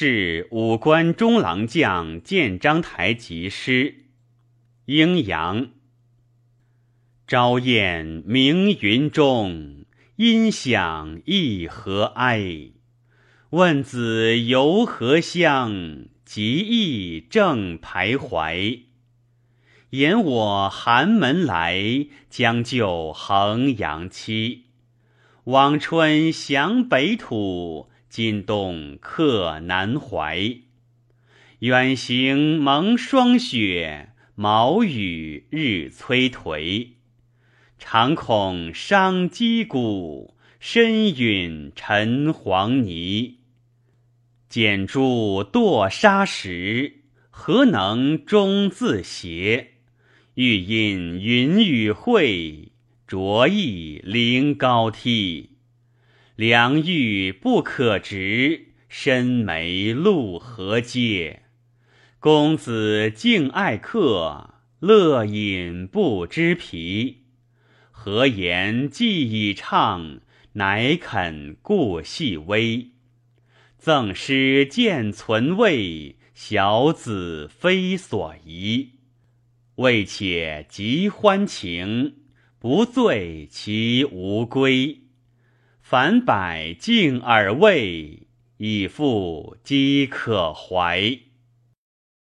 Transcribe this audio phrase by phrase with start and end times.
[0.00, 4.04] 是武关中郎将建章台集诗。
[4.84, 5.70] 阴阳。
[7.26, 9.84] 朝雁鸣云中，
[10.14, 12.70] 音响一何哀？
[13.50, 16.04] 问子游何乡？
[16.24, 18.82] 极意正徘徊。
[19.90, 24.66] 言我寒门来，将就衡阳期。
[25.46, 30.56] 往春降北土，今冬客南怀。
[31.60, 36.88] 远行蒙霜雪，毛雨日催颓。
[37.78, 43.38] 常恐伤肌骨，身陨沉黄泥。
[44.48, 49.72] 剪珠堕沙石，何能终自斜？
[50.34, 52.72] 欲因云雨会，
[53.06, 55.57] 着意临高梯。
[56.38, 61.42] 良玉不可直，深眉露何阶？
[62.20, 67.24] 公子敬爱客，乐饮不知疲。
[67.90, 70.20] 何言既已畅，
[70.52, 72.92] 乃肯顾细微？
[73.76, 78.90] 赠诗见存味，小子非所宜。
[79.74, 82.18] 未且极欢情，
[82.60, 85.00] 不醉其无归。
[85.90, 88.24] 凡百敬而畏，
[88.58, 91.18] 以复饥可怀。